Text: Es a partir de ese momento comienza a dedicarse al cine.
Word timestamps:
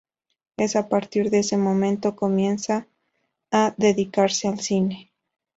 Es 0.57 0.75
a 0.75 0.89
partir 0.89 1.29
de 1.29 1.37
ese 1.37 1.57
momento 1.57 2.15
comienza 2.15 2.87
a 3.51 3.75
dedicarse 3.77 4.47
al 4.47 4.59
cine. 4.59 5.11